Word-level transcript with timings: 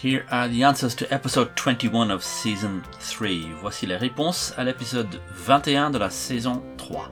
Here 0.00 0.24
are 0.30 0.46
the 0.46 0.62
answers 0.62 0.94
to 0.94 1.12
episode 1.12 1.56
21 1.56 2.12
of 2.12 2.22
season 2.22 2.84
3. 3.00 3.50
Voici 3.60 3.84
les 3.84 3.96
réponses 3.96 4.54
à 4.56 4.62
l'épisode 4.62 5.20
21 5.32 5.90
de 5.90 5.98
la 5.98 6.08
saison 6.08 6.62
3. 6.76 7.10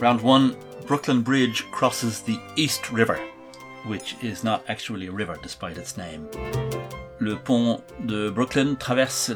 Round 0.00 0.22
1 0.22 0.54
Brooklyn 0.86 1.22
Bridge 1.22 1.64
crosses 1.72 2.20
the 2.20 2.38
East 2.54 2.92
River, 2.92 3.18
which 3.88 4.14
is 4.22 4.44
not 4.44 4.62
actually 4.68 5.08
a 5.08 5.12
river 5.12 5.36
despite 5.42 5.76
its 5.76 5.96
name. 5.96 6.28
Le 7.18 7.34
pont 7.34 7.82
de 8.06 8.30
Brooklyn 8.30 8.76
traverse 8.76 9.32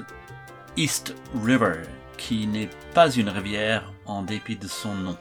East 0.76 1.14
River, 1.34 1.88
qui 2.16 2.46
n'est 2.46 2.70
pas 2.94 3.10
une 3.10 3.28
rivière 3.28 3.92
en 4.06 4.22
dépit 4.22 4.56
de 4.56 4.68
son 4.68 4.94
nom. 4.94 5.16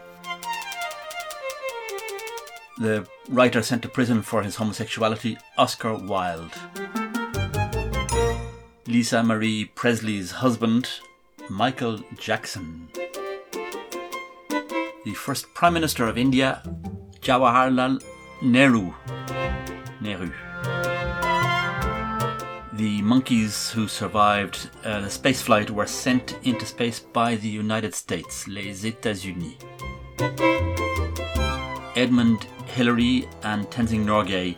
The 2.77 3.08
writer 3.30 3.62
sent 3.62 3.81
to 3.84 3.90
prison 3.90 4.22
for 4.22 4.44
his 4.44 4.58
homosexuality, 4.58 5.38
Oscar 5.58 5.95
Wilde. 5.95 6.52
Lisa 8.88 9.23
Marie 9.23 9.66
Presley's 9.76 10.31
husband, 10.31 10.89
Michael 11.50 12.00
Jackson. 12.20 12.89
The 15.05 15.14
first 15.14 15.53
Prime 15.53 15.73
Minister 15.73 16.08
of 16.08 16.17
India, 16.17 16.62
Jawaharlal 17.22 18.03
Nehru. 18.41 18.94
Nehru. 20.02 20.31
The 22.78 23.02
monkeys 23.04 23.72
who 23.72 23.88
survived 23.88 24.70
uh, 24.84 25.00
the 25.00 25.08
spaceflight 25.08 25.70
were 25.70 25.88
sent 25.88 26.38
into 26.44 26.66
space 26.66 27.00
by 27.00 27.36
the 27.38 27.48
United 27.48 27.95
States, 27.95 28.50
les 28.50 28.84
États-Unis. 28.84 29.56
Edmund 31.95 32.45
Hillary 32.67 33.30
and 33.44 33.66
Tenzing 33.72 34.04
Norgay 34.04 34.58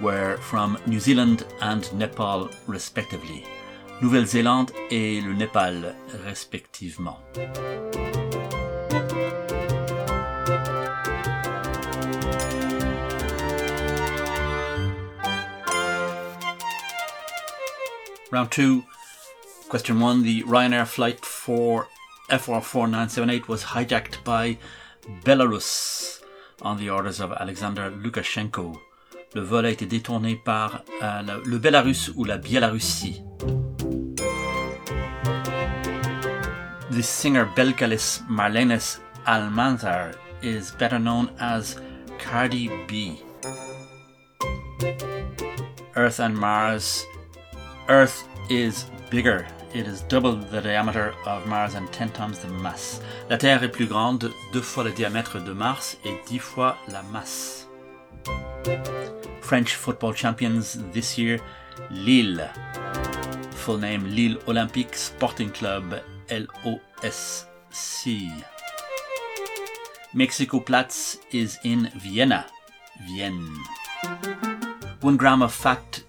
were 0.00 0.38
from 0.38 0.76
New 0.86 0.98
Zealand 0.98 1.44
and 1.60 1.92
Nepal, 1.92 2.50
respectively. 2.66 3.44
Nouvelle-Zélande 4.00 4.72
et 4.90 5.20
le 5.20 5.32
Népal, 5.32 5.94
respectivement. 6.24 7.18
Round 18.32 18.50
two, 18.50 18.82
question 19.68 20.00
one. 20.00 20.22
The 20.22 20.42
Ryanair 20.44 20.86
flight 20.86 21.22
for 21.22 21.88
FR4978 22.30 23.46
was 23.46 23.62
hijacked 23.62 24.24
by 24.24 24.56
Belarus 25.22 26.22
on 26.62 26.78
the 26.78 26.88
orders 26.88 27.20
of 27.20 27.30
Alexander 27.32 27.90
Lukashenko. 27.90 28.80
Le 29.34 29.42
vol 29.42 29.66
a 29.66 29.70
été 29.70 29.84
détourné 29.86 30.42
par 30.42 30.82
euh, 31.02 31.42
le 31.44 31.58
Belarus 31.58 32.10
ou 32.16 32.24
la 32.24 32.38
Biélorussie. 32.38 33.22
The 36.90 37.02
singer 37.02 37.44
Belcalis 37.54 38.22
Marlenis 38.30 38.98
Almanzar 39.26 40.14
is 40.40 40.70
better 40.78 40.98
known 40.98 41.28
as 41.38 41.76
Cardi 42.18 42.70
B. 42.88 43.20
Earth 45.96 46.18
and 46.18 46.34
Mars 46.34 47.04
Earth 47.88 48.28
is 48.48 48.86
bigger. 49.10 49.46
It 49.74 49.86
is 49.86 50.02
double 50.02 50.36
the 50.36 50.60
diameter 50.60 51.14
of 51.26 51.46
Mars 51.46 51.74
and 51.74 51.90
10 51.92 52.10
times 52.10 52.38
the 52.38 52.48
mass. 52.48 53.00
La 53.30 53.36
Terre 53.38 53.64
est 53.64 53.72
plus 53.72 53.86
grande, 53.86 54.30
deux 54.52 54.60
fois 54.60 54.84
le 54.84 54.92
diamètre 54.92 55.42
de 55.42 55.52
Mars 55.52 55.96
et 56.04 56.14
dix 56.26 56.38
fois 56.38 56.76
la 56.88 57.02
masse. 57.04 57.66
French 59.40 59.74
football 59.74 60.14
champions 60.14 60.78
this 60.92 61.18
year, 61.18 61.40
Lille. 61.90 62.48
Full 63.52 63.78
name 63.78 64.06
Lille 64.06 64.38
Olympique 64.46 64.94
Sporting 64.94 65.50
Club, 65.50 66.00
LOSC. 66.30 67.48
Mexico 70.14 70.60
Platz 70.60 71.18
is 71.32 71.58
in 71.64 71.90
Vienna, 71.96 72.46
Vienne. 73.06 73.56
One 75.00 75.16
gram 75.16 75.42
of 75.42 75.52
fat 75.52 76.02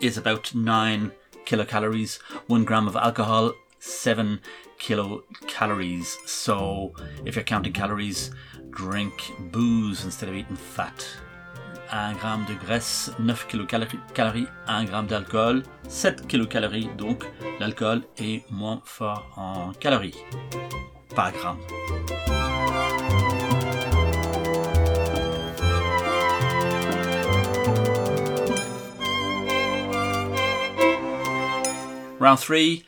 is 0.00 0.16
about 0.16 0.54
9 0.54 1.12
kilocalories. 1.44 2.18
One 2.46 2.64
gram 2.64 2.88
of 2.88 2.96
alcohol, 2.96 3.52
7 3.78 4.40
kilocalories. 4.78 6.16
So 6.26 6.92
if 7.24 7.36
you're 7.36 7.44
counting 7.44 7.72
calories, 7.72 8.30
drink 8.70 9.12
booze 9.52 10.04
instead 10.04 10.28
of 10.28 10.34
eating 10.34 10.56
fat. 10.56 11.06
1 11.90 12.16
gramme 12.18 12.44
de 12.46 12.54
graisse, 12.54 13.10
9 13.18 13.46
kilocalories. 13.48 14.48
1 14.66 14.86
gramme 14.86 15.06
d'alcool, 15.06 15.62
7 15.88 16.26
kilocalories. 16.26 16.88
Donc 16.96 17.24
l'alcool 17.60 18.02
est 18.18 18.50
moins 18.50 18.82
fort 18.84 19.24
en 19.36 19.72
calories 19.74 20.16
par 21.14 21.32
gramme. 21.32 21.58
Round 32.26 32.40
3. 32.40 32.84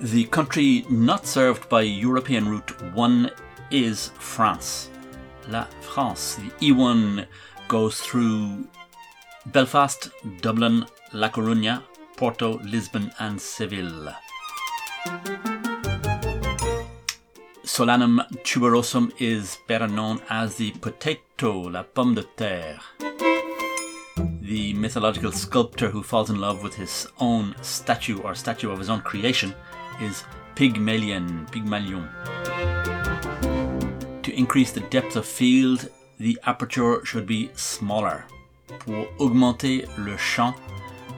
The 0.00 0.24
country 0.26 0.86
not 0.88 1.26
served 1.26 1.68
by 1.68 1.82
European 1.82 2.48
Route 2.48 2.70
1 2.92 3.28
is 3.72 4.12
France. 4.20 4.90
La 5.48 5.64
France. 5.80 6.36
The 6.36 6.50
E1 6.68 7.26
goes 7.66 8.00
through 8.00 8.68
Belfast, 9.46 10.08
Dublin, 10.40 10.86
La 11.12 11.30
Coruña, 11.30 11.82
Porto, 12.16 12.60
Lisbon, 12.60 13.10
and 13.18 13.40
Seville. 13.40 14.14
Solanum 17.64 18.24
tuberosum 18.44 19.10
is 19.18 19.58
better 19.66 19.88
known 19.88 20.22
as 20.30 20.54
the 20.54 20.70
potato, 20.80 21.58
la 21.58 21.82
pomme 21.82 22.14
de 22.14 22.22
terre 22.22 22.78
the 24.54 24.72
mythological 24.74 25.32
sculptor 25.32 25.88
who 25.88 26.00
falls 26.00 26.30
in 26.30 26.40
love 26.40 26.62
with 26.62 26.76
his 26.76 27.08
own 27.18 27.56
statue 27.60 28.20
or 28.20 28.36
statue 28.36 28.70
of 28.70 28.78
his 28.78 28.88
own 28.88 29.00
creation 29.00 29.52
is 30.00 30.22
Pygmalion. 30.54 31.44
Pygmalion. 31.50 32.08
To 34.22 34.32
increase 34.32 34.70
the 34.70 34.86
depth 34.90 35.16
of 35.16 35.26
field, 35.26 35.88
the 36.18 36.38
aperture 36.44 37.04
should 37.04 37.26
be 37.26 37.50
smaller. 37.56 38.26
Pour 38.78 39.08
augmenter 39.18 39.88
le 39.98 40.16
champ, 40.16 40.54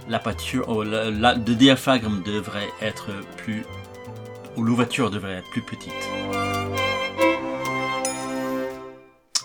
l'aperture, 0.08 0.64
oh, 0.66 0.82
la, 0.82 1.10
la, 1.10 1.34
diaphragme 1.34 2.22
devrait 2.22 2.70
être 2.80 3.10
plus, 3.36 3.66
ou 4.56 4.62
l'ouverture 4.62 5.10
devrait 5.10 5.40
être 5.40 5.50
plus 5.50 5.60
petite. 5.60 5.92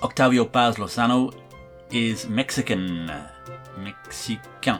Octavio 0.01 0.45
Paz 0.45 0.77
Lozano 0.77 1.31
is 1.91 2.27
Mexican. 2.27 3.11
Mexicain. 3.77 4.79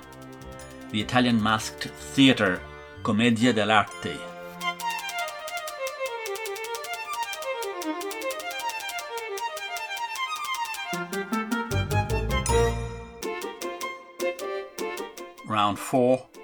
The 0.91 1.01
Italian 1.01 1.41
Masked 1.41 1.89
Theatre, 2.13 2.61
Commedia 3.03 3.53
dell'arte. 3.53 4.17
Round 15.47 15.77
4 15.77 16.40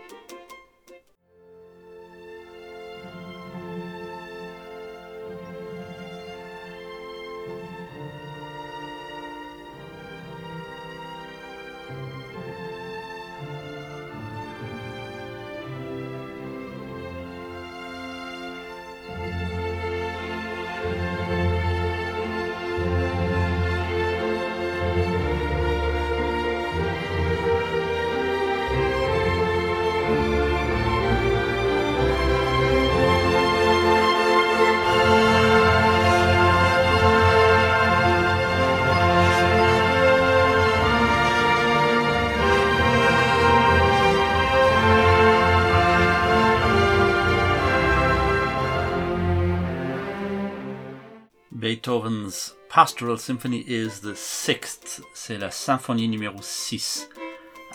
Beethoven's 51.68 52.54
Pastoral 52.70 53.18
Symphony 53.18 53.60
is 53.68 54.00
the 54.00 54.16
sixth. 54.16 55.02
C'est 55.14 55.38
la 55.38 55.50
symphonie 55.50 56.08
numéro 56.08 56.42
6. 56.42 57.10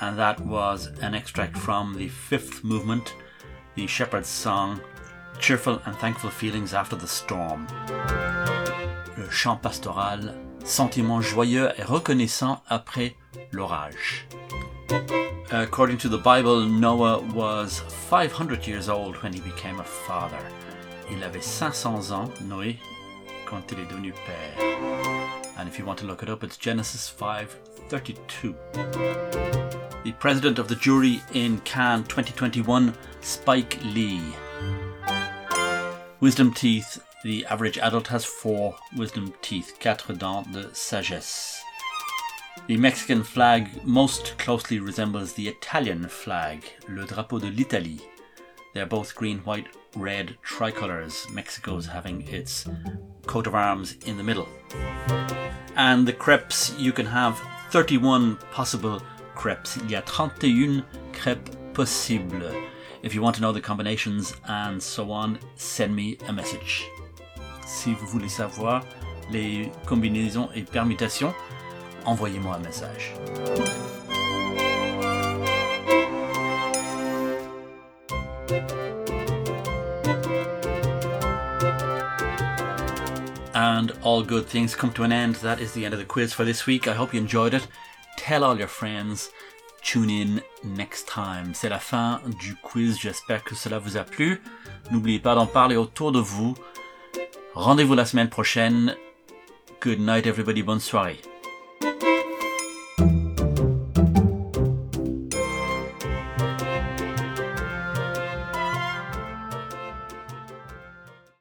And 0.01 0.19
that 0.19 0.41
was 0.41 0.87
an 1.03 1.15
extract 1.15 1.59
from 1.59 1.95
the 1.99 2.09
fifth 2.09 2.65
movement, 2.65 3.15
the 3.75 3.87
Shepherd's 3.87 4.31
Song, 4.31 4.81
Cheerful 5.39 5.83
and 5.85 5.95
Thankful 5.97 6.31
Feelings 6.31 6.73
After 6.73 6.97
the 6.97 7.07
Storm. 7.07 7.67
Le 9.19 9.29
chant 9.31 9.61
pastoral, 9.61 10.37
sentiment 10.65 11.21
joyeux 11.21 11.71
et 11.77 11.85
reconnaissant 11.85 12.63
après 12.71 13.13
l'orage. 13.53 14.27
According 15.51 15.99
to 15.99 16.09
the 16.09 16.17
Bible, 16.17 16.63
Noah 16.63 17.21
was 17.35 17.81
500 18.09 18.67
years 18.67 18.89
old 18.89 19.17
when 19.17 19.35
he 19.35 19.41
became 19.41 19.81
a 19.81 19.85
father. 19.85 20.43
Il 21.11 21.23
avait 21.23 21.45
500 21.45 22.11
ans, 22.11 22.31
Noé, 22.41 22.79
quand 23.53 23.71
il 23.71 23.81
est. 23.81 23.83
And 25.59 25.69
if 25.69 25.79
you 25.79 25.85
want 25.85 25.99
to 25.99 26.07
look 26.07 26.23
it 26.23 26.31
up, 26.31 26.43
it's 26.43 26.57
Genesis 26.57 27.11
5:32. 27.11 28.55
The 30.05 30.13
president 30.19 30.59
of 30.59 30.69
the 30.69 30.75
jury 30.75 31.21
in 31.35 31.61
Cannes 31.61 32.05
2021, 32.05 32.95
Spike 33.21 33.79
Lee. 33.85 34.23
Wisdom 36.21 36.55
teeth. 36.55 37.03
The 37.25 37.45
average 37.47 37.79
adult 37.79 38.09
has 38.09 38.25
four 38.25 38.75
wisdom 38.97 39.35
teeth, 39.43 39.77
quatre 39.79 40.15
dents 40.15 40.51
de 40.51 40.75
sagesse. 40.75 41.63
The 42.69 42.79
Mexican 42.79 43.23
flag 43.23 43.85
most 43.85 44.39
closely 44.39 44.81
resembles 44.81 45.35
the 45.35 45.49
Italian 45.49 46.09
flag, 46.09 46.65
le 46.89 47.05
drapeau 47.05 47.39
de 47.39 47.51
l'Italie. 47.51 48.01
They're 48.73 48.87
both 48.87 49.15
green, 49.15 49.41
white, 49.41 49.69
red 49.95 50.39
tricolors, 50.43 51.27
Mexico's 51.31 51.87
having 51.87 52.27
its 52.29 52.67
coat 53.27 53.47
of 53.47 53.55
arms 53.55 53.97
in 54.07 54.17
the 54.17 54.23
middle. 54.23 54.49
And 55.77 56.07
the 56.07 56.13
crepes, 56.13 56.75
you 56.79 56.93
can 56.93 57.07
have 57.07 57.41
31 57.71 58.37
possible 58.53 59.01
crepes. 59.35 59.77
Il 59.79 59.91
y 59.91 59.95
a 59.95 60.03
31 60.03 60.85
crepes 61.13 61.51
possibles. 61.75 62.55
If 63.03 63.15
you 63.15 63.23
want 63.23 63.35
to 63.37 63.43
know 63.43 63.53
the 63.53 63.61
combinations 63.61 64.35
and 64.47 64.81
so 64.81 65.11
on, 65.11 65.39
send 65.57 65.95
me 65.97 66.19
a 66.29 66.33
message. 66.33 66.87
Si 67.67 67.95
vous 67.95 68.07
voulez 68.07 68.29
savoir 68.29 68.85
les 69.31 69.73
combinaisons 69.87 70.51
et 70.55 70.63
permutations, 70.63 71.35
envoyez-moi 72.05 72.55
un 72.55 72.61
message. 72.61 73.15
And 83.79 83.93
all 84.03 84.23
good 84.23 84.47
things 84.47 84.77
come 84.77 84.93
to 84.93 85.03
an 85.03 85.13
end. 85.13 85.37
That 85.37 85.59
is 85.59 85.73
the 85.73 85.85
end 85.85 85.95
of 85.95 86.01
the 86.01 86.05
quiz 86.05 86.35
for 86.35 86.45
this 86.45 86.67
week. 86.67 86.89
I 86.89 86.93
hope 86.93 87.15
you 87.15 87.21
enjoyed 87.21 87.55
it. 87.55 87.67
Tell 88.19 88.45
all 88.45 88.59
your 88.59 88.69
friends. 88.69 89.31
Tune 89.83 90.11
in 90.11 90.43
next 90.63 91.09
time. 91.09 91.55
C'est 91.55 91.71
la 91.71 91.79
fin 91.79 92.21
du 92.39 92.55
quiz. 92.57 92.99
J'espère 93.01 93.43
que 93.43 93.55
cela 93.55 93.79
vous 93.79 93.97
a 93.97 94.05
plu. 94.05 94.43
N'oubliez 94.91 95.21
pas 95.21 95.35
d'en 95.35 95.47
parler 95.47 95.77
autour 95.77 96.13
de 96.13 96.21
vous. 96.21 96.55
Rendez-vous 97.55 97.95
la 97.95 98.05
semaine 98.05 98.29
prochaine. 98.29 98.95
Good 99.81 100.01
night, 100.01 100.27
everybody. 100.27 100.63
Bonne 100.63 100.81
soirée. 100.81 101.21